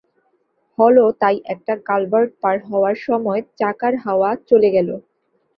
[0.77, 4.89] হলও তাই একটা কালভার্ট পার হবার সময় চাকার হাওয়া চলে গেল।